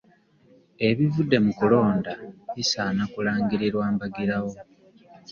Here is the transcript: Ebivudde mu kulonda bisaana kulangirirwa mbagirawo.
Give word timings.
Ebivudde 0.87 1.37
mu 1.45 1.51
kulonda 1.59 2.11
bisaana 2.55 3.03
kulangirirwa 3.13 3.85
mbagirawo. 3.95 4.51